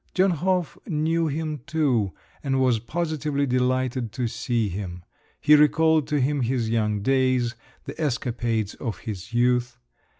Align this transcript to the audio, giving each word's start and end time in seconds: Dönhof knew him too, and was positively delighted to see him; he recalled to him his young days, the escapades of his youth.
Dönhof 0.15 0.79
knew 0.87 1.27
him 1.27 1.61
too, 1.67 2.11
and 2.43 2.59
was 2.59 2.79
positively 2.79 3.45
delighted 3.45 4.11
to 4.13 4.27
see 4.27 4.67
him; 4.67 5.03
he 5.39 5.53
recalled 5.53 6.07
to 6.07 6.19
him 6.19 6.41
his 6.41 6.71
young 6.71 7.03
days, 7.03 7.53
the 7.85 8.01
escapades 8.01 8.73
of 8.73 9.01
his 9.01 9.31
youth. 9.31 9.77